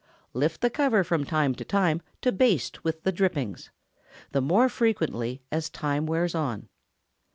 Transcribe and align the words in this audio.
Lift 0.33 0.61
the 0.61 0.71
cover 0.71 1.03
from 1.03 1.25
time 1.25 1.53
to 1.53 1.63
time 1.63 2.01
to 2.21 2.31
baste 2.31 2.83
with 2.83 3.03
the 3.03 3.11
drippings—the 3.11 4.41
more 4.41 4.67
frequently 4.67 5.43
as 5.51 5.69
time 5.69 6.07
wears 6.07 6.33
on. 6.33 6.69